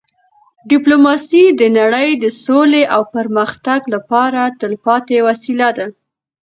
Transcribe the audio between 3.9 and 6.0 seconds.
لپاره تلپاتې وسیله ده.